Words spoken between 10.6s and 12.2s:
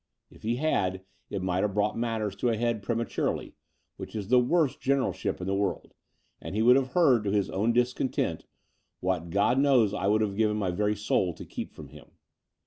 very soul to keep from him."